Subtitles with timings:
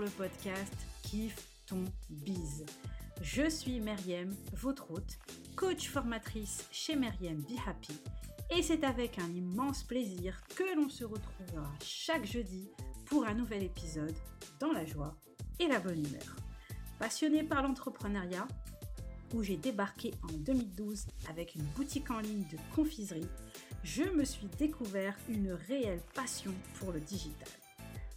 [0.00, 2.64] le podcast Kiffe ton bise.
[3.20, 5.18] Je suis Meriem, votre hôte,
[5.56, 7.92] coach formatrice chez Meriem Be Happy.
[8.56, 12.70] Et c'est avec un immense plaisir que l'on se retrouvera chaque jeudi
[13.04, 14.16] pour un nouvel épisode
[14.58, 15.14] dans la joie
[15.58, 16.36] et la bonne humeur.
[16.98, 18.48] Passionnée par l'entrepreneuriat,
[19.34, 23.28] où j'ai débarqué en 2012 avec une boutique en ligne de confiserie,
[23.84, 27.48] je me suis découvert une réelle passion pour le digital.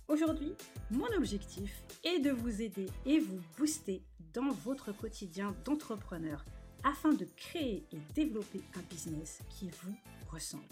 [0.10, 0.54] Aujourd'hui,
[0.92, 4.02] mon objectif est de vous aider et vous booster
[4.34, 6.44] dans votre quotidien d'entrepreneur
[6.84, 9.96] afin de créer et développer un business qui vous
[10.30, 10.64] ressemble.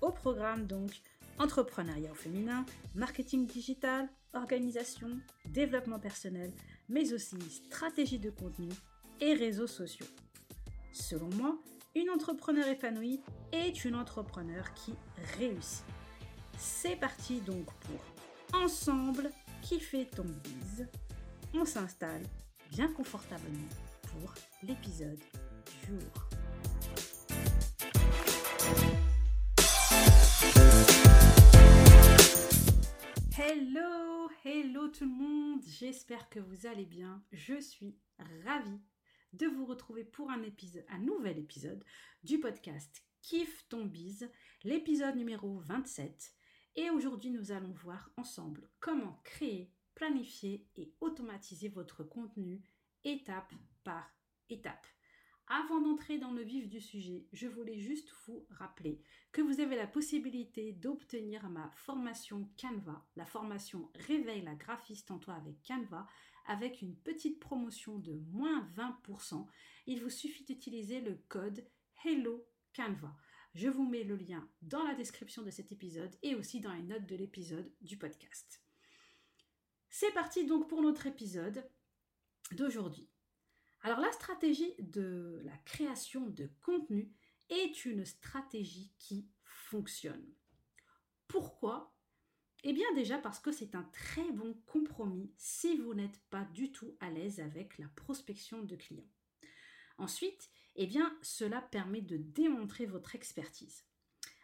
[0.00, 0.90] Au programme donc
[1.38, 2.66] entrepreneuriat au féminin,
[2.96, 5.10] marketing digital, organisation,
[5.50, 6.52] développement personnel,
[6.88, 8.70] mais aussi stratégie de contenu
[9.20, 10.06] et réseaux sociaux.
[10.92, 11.56] Selon moi,
[11.94, 13.20] une entrepreneur épanouie
[13.52, 14.94] est une entrepreneur qui
[15.38, 15.84] réussit.
[16.58, 18.17] C'est parti donc pour
[18.52, 20.88] Ensemble, kiffer ton bise.
[21.52, 22.22] On s'installe
[22.70, 23.68] bien confortablement
[24.02, 25.18] pour l'épisode
[25.66, 26.28] du jour.
[33.36, 37.22] Hello, hello tout le monde, j'espère que vous allez bien.
[37.32, 37.98] Je suis
[38.44, 38.80] ravie
[39.34, 40.40] de vous retrouver pour un
[40.98, 41.84] nouvel épisode
[42.24, 44.30] du podcast Kiffe ton bise,
[44.64, 46.37] l'épisode numéro 27
[46.76, 52.62] et aujourd'hui, nous allons voir ensemble comment créer, planifier et automatiser votre contenu
[53.04, 53.52] étape
[53.84, 54.08] par
[54.48, 54.86] étape.
[55.50, 59.00] Avant d'entrer dans le vif du sujet, je voulais juste vous rappeler
[59.32, 65.18] que vous avez la possibilité d'obtenir ma formation Canva, la formation Réveille la graphiste en
[65.18, 66.06] toi avec Canva,
[66.46, 69.46] avec une petite promotion de moins 20%.
[69.86, 71.66] Il vous suffit d'utiliser le code
[72.04, 73.16] Hello Canva.
[73.54, 76.82] Je vous mets le lien dans la description de cet épisode et aussi dans les
[76.82, 78.62] notes de l'épisode du podcast.
[79.88, 81.68] C'est parti donc pour notre épisode
[82.52, 83.10] d'aujourd'hui.
[83.82, 87.12] Alors la stratégie de la création de contenu
[87.48, 90.34] est une stratégie qui fonctionne.
[91.26, 91.94] Pourquoi?
[92.64, 96.72] Eh bien déjà parce que c'est un très bon compromis si vous n'êtes pas du
[96.72, 99.08] tout à l'aise avec la prospection de clients.
[99.96, 100.50] Ensuite,
[100.80, 103.84] eh bien, cela permet de démontrer votre expertise.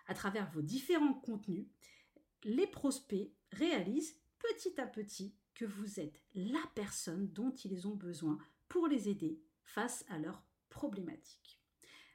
[0.06, 1.68] À travers vos différents contenus,
[2.42, 8.36] les prospects réalisent petit à petit que vous êtes la personne dont ils ont besoin
[8.68, 11.62] pour les aider face à leurs problématiques.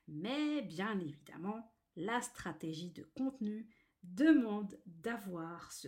[0.10, 3.70] Mais bien évidemment, la stratégie de contenu
[4.04, 5.88] demande d'avoir ce,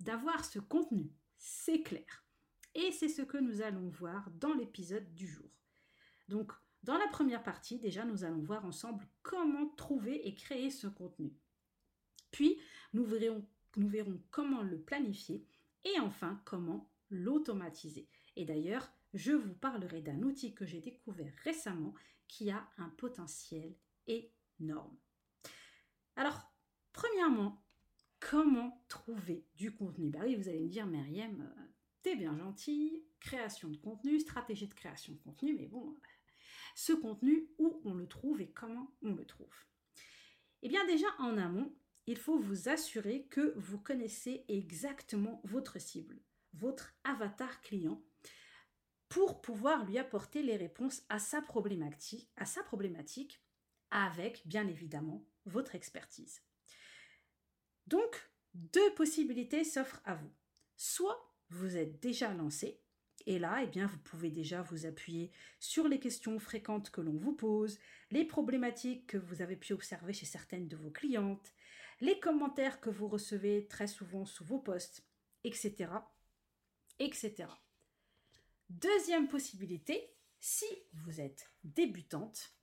[0.00, 2.24] ce contenu, c'est clair.
[2.74, 5.50] Et c'est ce que nous allons voir dans l'épisode du jour.
[6.28, 6.52] Donc,
[6.82, 11.34] dans la première partie, déjà, nous allons voir ensemble comment trouver et créer ce contenu.
[12.30, 12.58] Puis,
[12.94, 13.46] nous verrons,
[14.30, 15.46] comment le planifier
[15.84, 18.08] et enfin comment l'automatiser.
[18.36, 21.94] Et d'ailleurs, je vous parlerai d'un outil que j'ai découvert récemment
[22.28, 23.74] qui a un potentiel
[24.06, 24.96] énorme.
[26.16, 26.52] Alors,
[26.92, 27.62] premièrement,
[28.20, 30.10] comment trouver du contenu?
[30.10, 31.62] Bah oui, vous allez me dire, Myriam, euh,
[32.02, 35.96] t'es bien gentil, création de contenu, stratégie de création de contenu, mais bon,
[36.74, 39.54] ce contenu, où on le trouve et comment on le trouve.
[40.62, 41.74] Eh bien déjà en amont,
[42.06, 46.20] il faut vous assurer que vous connaissez exactement votre cible,
[46.54, 48.02] votre avatar client,
[49.08, 53.42] pour pouvoir lui apporter les réponses à sa problématique, à sa problématique
[53.90, 56.42] avec bien évidemment votre expertise.
[57.86, 60.30] Donc, deux possibilités s'offrent à vous.
[60.76, 62.79] Soit vous êtes déjà lancé
[63.26, 67.16] et là, eh bien, vous pouvez déjà vous appuyer sur les questions fréquentes que l'on
[67.16, 67.78] vous pose,
[68.10, 71.52] les problématiques que vous avez pu observer chez certaines de vos clientes,
[72.00, 75.04] les commentaires que vous recevez très souvent sous vos posts,
[75.44, 75.90] etc.
[76.98, 77.48] etc.
[78.68, 82.54] Deuxième possibilité, si vous êtes débutante,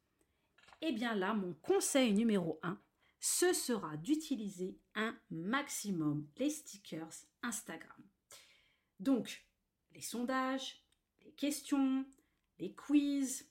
[0.81, 2.79] eh bien là, mon conseil numéro 1,
[3.19, 8.03] ce sera d'utiliser un maximum les stickers Instagram.
[8.99, 9.46] Donc,
[9.97, 10.83] les sondages,
[11.25, 12.05] les questions,
[12.59, 13.49] les quiz,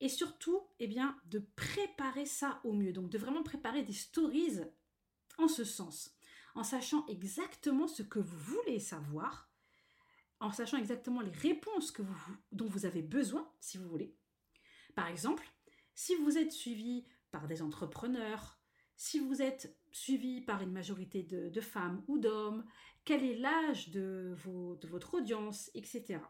[0.00, 2.92] et surtout, eh bien, de préparer ça au mieux.
[2.92, 4.60] Donc, de vraiment préparer des stories
[5.38, 6.14] en ce sens,
[6.54, 9.50] en sachant exactement ce que vous voulez savoir,
[10.38, 14.14] en sachant exactement les réponses que vous, dont vous avez besoin, si vous voulez.
[14.94, 15.50] Par exemple,
[15.94, 18.58] si vous êtes suivi par des entrepreneurs,
[18.96, 22.66] si vous êtes suivi par une majorité de, femmes ou d'hommes,
[23.08, 24.36] quel est l'âge de,
[24.82, 26.20] votre audience, etc.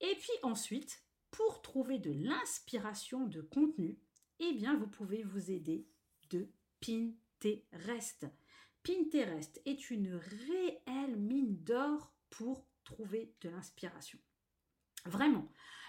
[0.00, 3.96] Et puis ensuite, pour trouver de l'inspiration de contenu,
[4.40, 5.86] eh bien, vous pouvez vous aider
[6.30, 6.50] de
[6.80, 8.26] Pinterest.
[8.82, 14.18] Pinterest est une réelle mine d'or pour trouver de l'inspiration.
[15.04, 15.48] Vraiment,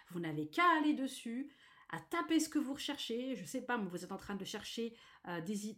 [0.09, 1.51] vous n'avez qu'à aller dessus,
[1.89, 3.35] à taper ce que vous recherchez.
[3.35, 4.93] Je sais pas, vous êtes en train de chercher
[5.27, 5.75] euh, des,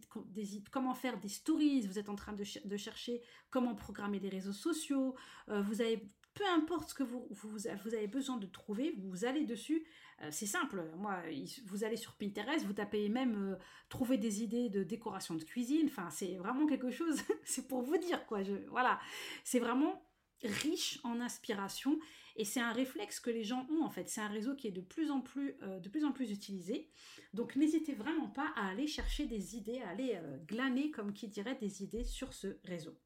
[0.70, 5.14] comment faire des stories, vous êtes en train de, chercher comment programmer des réseaux sociaux,
[5.48, 9.44] euh, vous avez peu importe ce que vous, vous, avez besoin de trouver, vous allez
[9.44, 9.86] dessus.
[10.22, 11.22] Euh, c'est simple, moi,
[11.66, 13.58] vous allez sur Pinterest, vous tapez même
[13.90, 15.88] trouver des idées de décoration de cuisine.
[15.88, 18.42] Enfin, c'est vraiment quelque chose, c'est pour vous dire quoi.
[18.42, 18.98] Je, voilà,
[19.44, 20.02] c'est vraiment
[20.42, 21.98] riche en inspiration
[22.36, 24.08] et c'est un réflexe que les gens ont en fait.
[24.08, 25.80] C'est un réseau qui est de plus en plus, euh,
[26.18, 26.90] utilisé.
[27.34, 31.28] Donc n'hésitez vraiment pas à aller chercher des idées, à aller euh, glaner, comme qui
[31.28, 32.96] dirait, des idées sur ce réseau.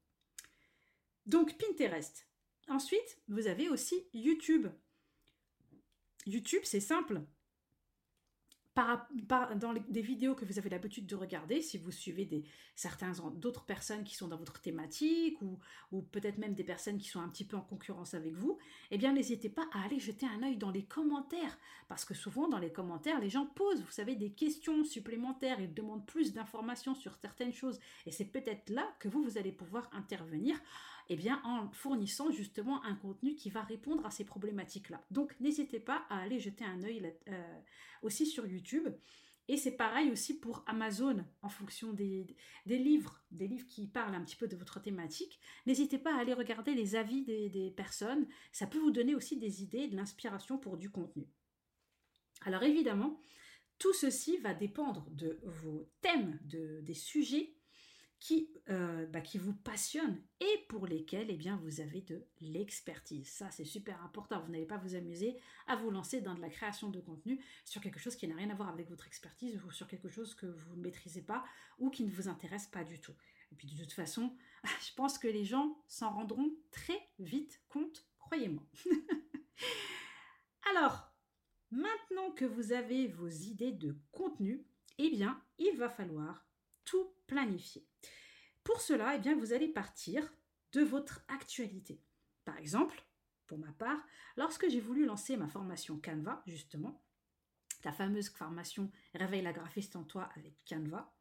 [1.25, 2.27] Donc Pinterest.
[2.69, 4.67] Ensuite, vous avez aussi YouTube.
[6.25, 7.21] YouTube, c'est simple
[9.55, 12.43] dans des vidéos que vous avez l'habitude de regarder, si vous suivez des,
[12.75, 17.19] certains d'autres personnes qui sont dans votre thématique ou, peut-être même des personnes qui sont
[17.19, 18.57] un petit peu en concurrence avec vous,
[18.91, 21.57] eh bien n'hésitez pas à aller jeter un œil dans les commentaires.
[21.87, 25.73] Parce que souvent dans les commentaires les gens posent, vous savez, des questions supplémentaires, ils
[25.73, 27.79] demandent plus d'informations sur certaines choses.
[28.05, 30.55] Et c'est peut-être là que vous vous allez pouvoir intervenir
[31.09, 35.03] eh bien, en fournissant justement un contenu qui va répondre à ces problématiques-là.
[35.11, 37.59] Donc, n'hésitez pas à aller jeter un œil euh,
[38.01, 38.89] aussi sur YouTube.
[39.49, 42.27] Et c'est pareil aussi pour Amazon, en fonction des,
[42.65, 45.39] livres, des livres qui parlent un petit peu de votre thématique.
[45.65, 48.27] N'hésitez pas à aller regarder les avis des, personnes.
[48.51, 51.27] Ça peut vous donner aussi des idées, de l'inspiration pour du contenu.
[52.41, 53.21] Alors évidemment,
[53.79, 57.56] tout ceci va dépendre de vos thèmes, de, des sujets
[58.19, 63.27] qui, euh, bah, qui vous passionnent et pour lesquels eh bien, vous avez de l'expertise.
[63.27, 64.41] Ça, c'est super important.
[64.41, 65.37] Vous n'allez pas vous amuser
[65.67, 68.49] à vous lancer dans de la création de contenu sur quelque chose qui n'a rien
[68.49, 71.45] à voir avec votre expertise ou sur quelque chose que vous ne maîtrisez pas
[71.77, 73.13] ou qui ne vous intéresse pas du tout.
[73.51, 78.07] Et puis de toute façon, je pense que les gens s'en rendront très vite compte,
[78.17, 78.63] croyez-moi.
[80.71, 81.13] Alors,
[81.71, 84.65] maintenant que vous avez vos idées de contenu,
[84.97, 86.47] eh bien, il va falloir
[86.87, 87.85] tout planifier.
[88.63, 90.33] Pour cela, eh bien, vous allez partir
[90.71, 92.01] de votre actualité.
[92.45, 93.03] Par exemple,
[93.45, 94.03] pour ma part,
[94.37, 97.03] lorsque j'ai voulu lancer ma formation Canva, justement,
[97.83, 101.13] la fameuse formation Réveille la graphiste en toi avec Canva,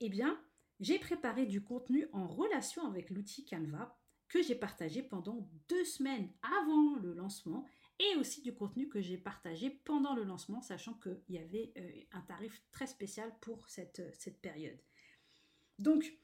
[0.00, 0.40] eh bien,
[0.80, 6.30] j'ai préparé du contenu en relation avec l'outil Canva que j'ai partagé pendant deux semaines
[6.42, 7.66] avant le lancement
[7.98, 11.90] et aussi du contenu que j'ai partagé pendant le lancement, sachant qu'il y avait euh,
[12.12, 14.78] un tarif très spécial pour cette, cette période.
[15.78, 16.18] Donc,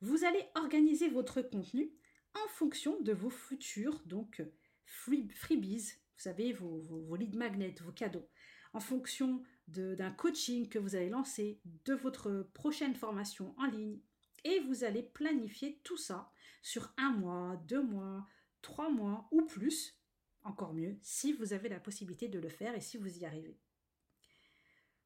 [0.00, 1.92] vous allez organiser votre contenu
[2.34, 4.42] en fonction de vos futurs donc
[4.84, 8.28] freebies, vous savez, vos, vos, lead magnets, vos cadeaux,
[8.72, 14.00] en fonction d'un coaching que vous allez lancer, de votre prochaine formation en ligne,
[14.44, 16.30] et vous allez planifier tout ça
[16.62, 18.26] sur un mois, deux mois,
[18.60, 19.98] trois mois ou plus,
[20.42, 23.58] encore mieux, si vous avez la possibilité de le faire et si vous y arrivez.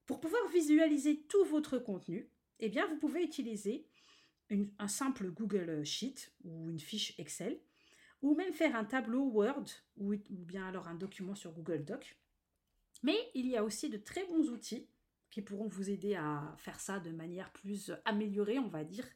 [0.06, 3.86] Pour pouvoir visualiser tout votre contenu, eh bien, vous pouvez utiliser
[4.78, 7.60] un simple Google Sheet ou une fiche Excel,
[8.22, 9.66] ou même faire un tableau Word
[9.96, 12.18] ou, bien alors un document sur Google Doc.
[13.02, 14.88] Mais il y a aussi de très bons outils
[15.30, 19.06] qui pourront vous aider à faire ça de manière plus améliorée, on va dire,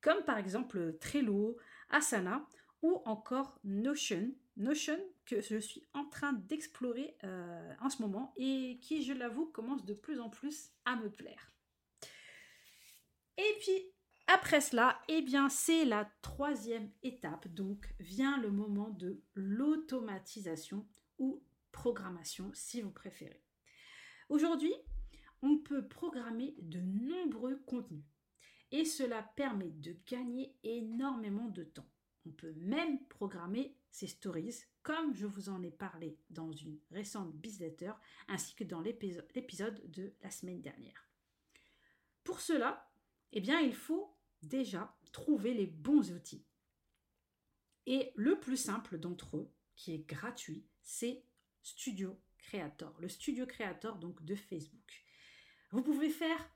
[0.00, 1.56] comme par exemple Trello,
[1.90, 2.46] Asana
[2.82, 4.34] ou encore Notion.
[4.56, 9.46] Notion que je suis en train d'explorer euh, en ce moment et qui, je l'avoue,
[9.46, 11.51] commence de plus en plus à me plaire.
[13.38, 13.92] Et puis,
[14.26, 17.48] après cela, eh bien, c'est la troisième étape.
[17.48, 20.86] Donc, vient le moment de l'automatisation
[21.18, 23.42] ou programmation, si vous préférez.
[24.28, 24.74] Aujourd'hui,
[25.42, 28.04] on peut programmer de nombreux contenus
[28.70, 31.88] et cela permet de gagner énormément de temps.
[32.24, 37.34] On peut même programmer ces stories comme je vous en ai parlé dans une récente
[37.60, 37.92] letter
[38.28, 41.08] ainsi que dans l'épisode de la semaine dernière.
[42.24, 42.91] Pour cela,
[43.32, 46.46] eh bien, il faut déjà trouver les bons outils.
[47.86, 51.24] Et le plus simple d'entre eux, qui est gratuit, c'est
[51.62, 55.04] Studio Creator, le Studio Creator donc de Facebook.
[55.70, 56.50] Vous pouvez faire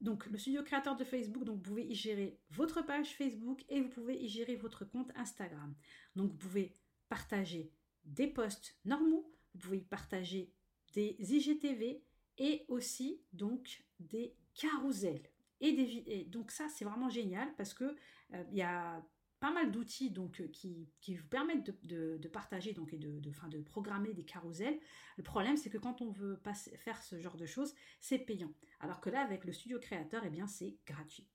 [0.00, 3.80] donc le Studio Creator de Facebook, donc vous pouvez y gérer votre page Facebook et
[3.80, 5.74] vous pouvez y gérer votre compte Instagram.
[6.14, 6.76] Donc vous pouvez
[7.08, 7.72] partager
[8.04, 10.52] des posts normaux, vous pouvez y partager
[10.94, 12.02] des IGTV
[12.38, 15.28] et aussi donc des carousels.
[15.60, 17.96] Et, donc ça, c'est vraiment génial parce que
[18.34, 19.04] euh, il y a
[19.40, 24.12] pas mal d'outils donc euh, qui, vous permettent de, partager donc et de, de programmer
[24.12, 24.78] des carousels.
[25.16, 28.52] Le problème, c'est que quand on veut passer, faire ce genre de choses, c'est payant.
[28.80, 31.28] Alors que là, avec le studio créateur, eh bien, c'est gratuit.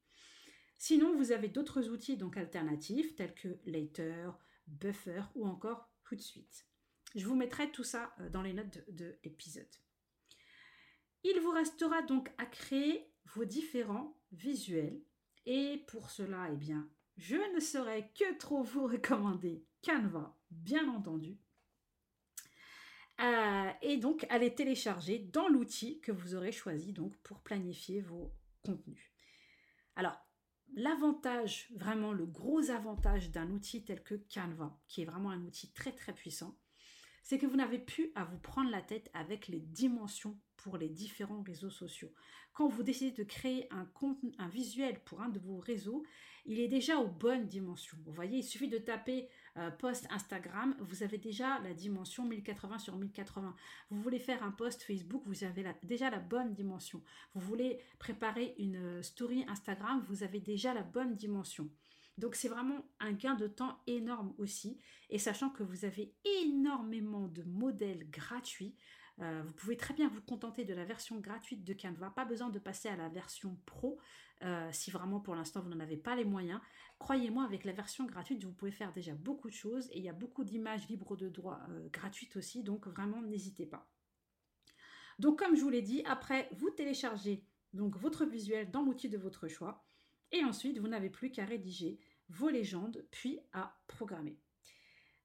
[0.78, 4.32] Sinon, vous avez d'autres outils donc alternatifs tels que Later,
[4.68, 6.68] Buffer ou encore Hootsuite.
[7.16, 9.68] Je vous mettrai tout ça euh, dans les notes de, l'épisode.
[11.24, 15.02] Il vous restera donc à créer différents visuels.
[15.46, 21.38] Et pour cela, eh bien, je ne saurais que trop vous recommander Canva, bien entendu.
[23.22, 28.34] Euh, et donc, allez télécharger dans l'outil que vous aurez choisi donc pour planifier vos
[28.64, 29.12] contenus.
[29.96, 30.18] Alors,
[30.76, 35.72] l'avantage, vraiment le gros avantage d'un outil tel que Canva, qui est vraiment un outil
[35.74, 36.58] très très puissant,
[37.24, 40.90] c'est que vous n'avez plus à vous prendre la tête avec les dimensions pour les
[40.90, 42.12] différents réseaux sociaux.
[42.54, 46.04] Quand vous décidez de créer un, visuel pour un de vos réseaux,
[46.46, 47.98] il est déjà aux bonnes dimensions.
[48.06, 49.28] Vous voyez, il suffit de taper
[49.58, 53.56] euh, post Instagram, vous avez déjà la dimension 1080 sur 1080.
[53.90, 57.02] Vous voulez faire un post Facebook, vous avez déjà la bonne dimension.
[57.34, 61.70] Vous voulez préparer une euh, story Instagram, vous avez déjà la bonne dimension.
[62.18, 64.80] Donc c'est vraiment un gain de temps énorme aussi.
[65.10, 68.76] Et sachant que vous avez énormément de modèles gratuits,
[69.22, 72.12] euh, vous pouvez très bien vous contenter de la version gratuite de Canva.
[72.12, 74.00] Pas besoin de passer à la version pro
[74.44, 76.60] euh, si vraiment pour l'instant vous n'en avez pas les moyens.
[77.00, 80.10] Croyez-moi, avec la version gratuite, vous pouvez faire déjà beaucoup de choses et il y
[80.10, 82.64] a beaucoup d'images libres de droit euh, gratuites aussi.
[82.64, 83.88] Donc vraiment, n'hésitez pas.
[85.20, 89.18] Donc comme je vous l'ai dit, après vous téléchargez donc votre visuel dans l'outil de
[89.18, 89.86] votre choix
[90.34, 94.38] et ensuite vous n'avez plus qu'à rédiger vos légendes puis à programmer.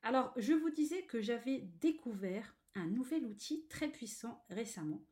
[0.02, 5.04] Alors je vous disais que j'avais découvert un nouvel outil très puissant récemment.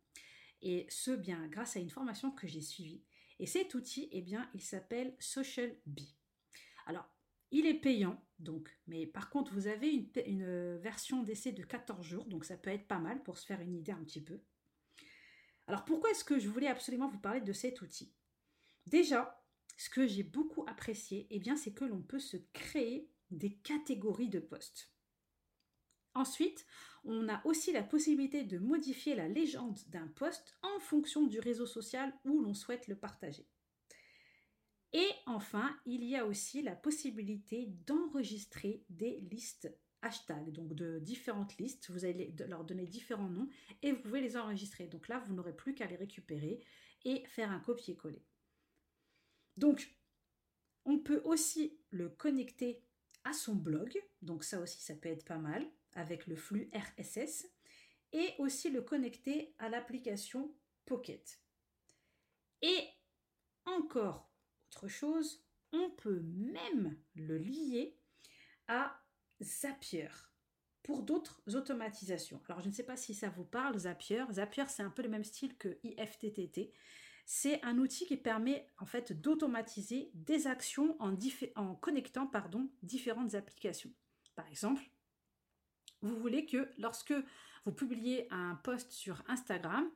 [0.63, 3.03] Et ce, bien grâce à une formation que j'ai suivie.
[3.39, 6.17] Et cet outil, eh bien, il s'appelle Social Bee.
[6.87, 7.07] Alors,
[7.51, 12.05] il est payant, donc, mais par contre, vous avez une, une version d'essai de 14
[12.05, 14.41] jours, donc ça peut être pas mal pour se faire une idée un petit peu.
[15.67, 18.15] Alors, pourquoi est-ce que je voulais absolument vous parler de cet outil?
[18.87, 19.46] Déjà,
[19.77, 24.29] ce que j'ai beaucoup apprécié, eh bien, c'est que l'on peut se créer des catégories
[24.29, 24.91] de postes.
[26.15, 26.65] Ensuite,
[27.05, 31.67] on a aussi la possibilité de modifier la légende d'un poste en fonction du réseau
[31.67, 33.47] social où l'on souhaite le partager.
[34.93, 41.59] Et enfin, il y a aussi la possibilité d'enregistrer des listes hashtags, donc de différentes
[41.59, 41.91] listes.
[41.91, 43.49] Vous allez leur donner différents noms
[43.83, 44.87] et vous pouvez les enregistrer.
[44.87, 46.61] Donc là, vous n'aurez plus qu'à les récupérer
[47.05, 48.25] et faire un copier-coller.
[49.57, 49.97] Donc,
[50.85, 52.83] on peut aussi le connecter
[53.25, 53.99] à son blog.
[54.23, 57.47] Donc ça aussi, ça peut être pas mal avec le flux RSS
[58.13, 61.41] et aussi le connecter à l'application Pocket.
[62.63, 62.85] Et
[63.65, 64.31] encore
[64.69, 67.99] autre chose, on peut même le lier
[68.69, 69.03] à
[69.43, 70.09] Zapier
[70.85, 72.41] pour d'autres automatisations.
[72.49, 74.25] Alors je ne sais pas si ça vous parle, Zapier.
[74.31, 76.73] Zapier, c'est un peu le même style que IFTTT.
[77.29, 82.31] C'est un outil qui permet en fait d'automatiser des actions en, connectant
[82.85, 83.91] différentes applications.
[84.37, 84.89] Par exemple,
[86.03, 87.15] vous voulez que lorsque
[87.65, 89.91] vous publiez un post sur Instagram,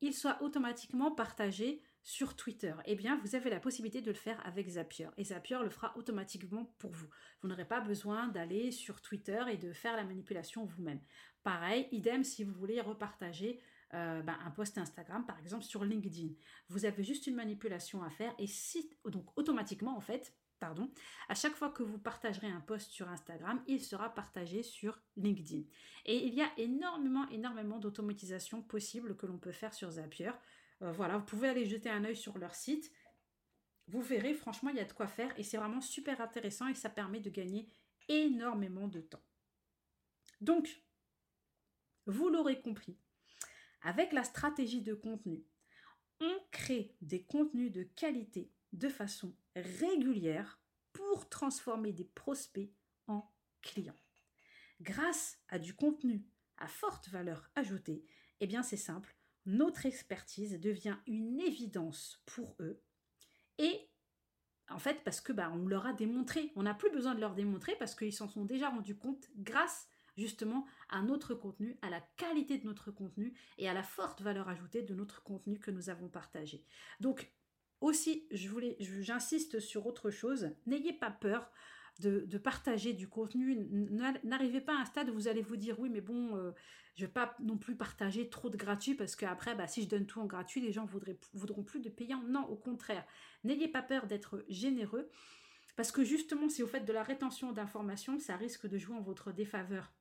[0.00, 2.74] il soit automatiquement partagé sur Twitter.
[2.86, 5.08] Eh bien, vous avez la possibilité de le faire avec Zapier.
[5.18, 7.08] Et Zapier le fera automatiquement pour vous.
[7.42, 11.00] Vous n'aurez pas besoin d'aller sur Twitter et de faire la manipulation vous-même.
[11.44, 13.60] Pareil, idem si vous voulez repartager
[13.94, 16.28] euh, ben, un post Instagram, par exemple sur LinkedIn.
[16.68, 20.90] Vous avez juste une manipulation à faire et si, donc automatiquement, en fait, pardon,
[21.28, 25.62] à chaque fois que vous partagerez un post sur Instagram, il sera partagé sur LinkedIn.
[26.04, 30.32] Et il y a énormément, énormément d'automatisation possibles que l'on peut faire sur Zapier.
[30.82, 32.90] Euh, voilà, vous pouvez aller jeter un œil sur leur site.
[33.88, 36.74] Vous verrez, franchement, il y a de quoi faire et c'est vraiment super intéressant et
[36.74, 37.68] ça permet de gagner
[38.08, 39.22] énormément de temps.
[40.40, 40.82] Donc,
[42.06, 42.98] vous l'aurez compris,
[43.86, 45.44] avec la stratégie de contenu,
[46.20, 50.60] on crée des contenus de qualité de façon régulière
[50.92, 52.72] pour transformer des prospects
[53.06, 53.94] en clients.
[54.80, 56.26] Grâce à du contenu
[56.58, 58.04] à forte valeur ajoutée,
[58.40, 59.14] eh bien c'est simple,
[59.44, 62.82] notre expertise devient une évidence pour eux.
[63.58, 63.88] Et
[64.68, 67.36] en fait parce que bah, on leur a démontré, on n'a plus besoin de leur
[67.36, 72.00] démontrer parce qu'ils s'en sont déjà rendus compte grâce justement à notre contenu, à la
[72.16, 75.90] qualité de notre contenu et à la forte valeur ajoutée de notre contenu que nous
[75.90, 76.64] avons partagé.
[77.00, 77.32] Donc
[77.80, 80.50] aussi, je voulais, j'insiste sur autre chose.
[80.66, 81.50] N'ayez pas peur
[82.00, 83.56] de, partager du contenu.
[84.24, 86.52] N'arrivez pas à un stade où vous allez vous dire oui, mais bon, euh,
[86.94, 89.88] je ne vais pas non plus partager trop de gratuit parce qu'après, bah, si je
[89.88, 92.22] donne tout en gratuit, les gens voudraient, voudront plus de payant.
[92.28, 93.04] Non, au contraire.
[93.44, 95.10] N'ayez pas peur d'être généreux
[95.76, 99.02] parce que justement, si vous faites de la rétention d'informations, ça risque de jouer en
[99.02, 99.92] votre défaveur.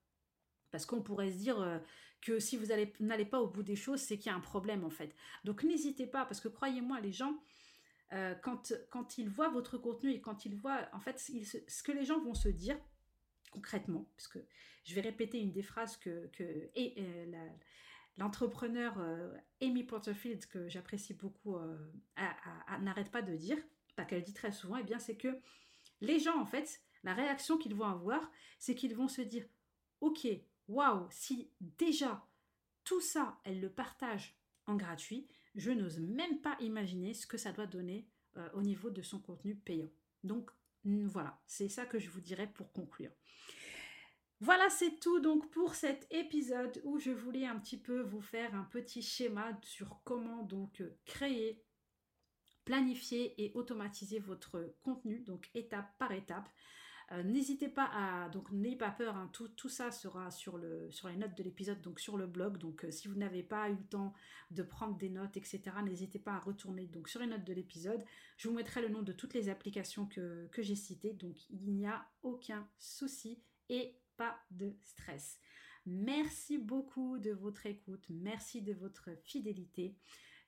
[0.75, 1.77] Parce qu'on pourrait se dire euh,
[2.19, 2.65] que si vous
[2.99, 5.15] n'allez pas au bout des choses, c'est qu'il y a un problème en fait.
[5.45, 7.39] Donc n'hésitez pas, parce que croyez-moi, les gens,
[8.41, 12.03] quand, quand ils voient votre contenu et quand ils voient, en fait, ce que les
[12.03, 12.77] gens vont se dire
[13.51, 14.39] concrètement, parce que
[14.83, 16.29] je vais répéter une des phrases que,
[16.75, 17.31] et,
[18.17, 18.97] l'entrepreneur
[19.61, 21.57] Amy Porterfield, que j'apprécie beaucoup,
[22.81, 23.57] n'arrête pas de dire,
[23.95, 25.39] pas qu'elle dit très souvent, et eh bien c'est que
[26.01, 29.45] les gens, en fait, la réaction qu'ils vont avoir, c'est qu'ils vont se dire,
[30.01, 30.27] ok,
[30.67, 32.25] waouh, si déjà
[32.83, 37.51] tout ça, elle le partage en gratuit, je n'ose même pas imaginer ce que ça
[37.51, 38.07] doit donner
[38.37, 39.91] euh, au niveau de son contenu payant.
[40.23, 40.51] Donc
[40.83, 43.11] voilà, c'est ça que je vous dirais pour conclure.
[44.41, 48.53] Voilà, c'est tout donc pour cet épisode où je voulais un petit peu vous faire
[48.53, 51.63] un petit schéma sur comment donc euh, créer,
[52.65, 56.49] planifier et automatiser votre contenu, donc étape par étape.
[57.11, 60.89] Euh, n'hésitez pas à, donc n'ayez pas peur, hein, tout, tout, ça sera sur, le,
[60.89, 62.57] sur les notes de l'épisode, donc sur le blog.
[62.57, 64.13] Donc euh, si vous n'avez pas eu le temps
[64.49, 68.03] de prendre des notes, etc., n'hésitez pas à retourner donc sur les notes de l'épisode.
[68.37, 71.71] Je vous mettrai le nom de toutes les applications que, que j'ai citées, donc il
[71.73, 75.39] n'y a aucun souci et pas de stress.
[75.85, 79.95] Merci beaucoup de votre écoute, merci de votre fidélité.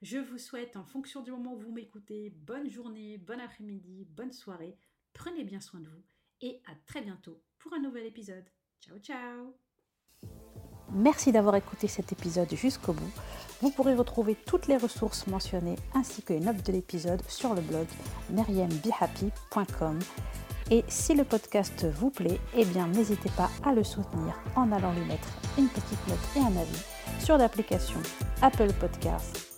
[0.02, 4.32] Je vous souhaite, en fonction du moment où vous m'écoutez, bonne journée, bon après-midi, bonne
[4.32, 4.76] soirée.
[5.14, 8.46] Prenez bien soin de vous et à très bientôt pour un nouvel épisode.
[8.80, 9.56] Ciao ciao
[10.92, 13.12] Merci d'avoir écouté cet épisode jusqu'au bout.
[13.62, 17.62] Vous pourrez retrouver toutes les ressources mentionnées ainsi que les notes de l'épisode sur le
[17.62, 17.88] blog
[18.30, 20.00] meriembehappy.com.
[20.70, 24.94] Et si le podcast vous plaît, eh bien n'hésitez pas à le soutenir en allant
[24.94, 26.84] lui mettre une petite note et un avis
[27.20, 28.00] sur l'application
[28.42, 29.57] Apple Podcasts